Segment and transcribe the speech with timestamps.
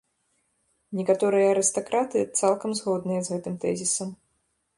[1.01, 4.09] Некаторыя арыстакраты цалкам згодныя з гэтым тэзісам.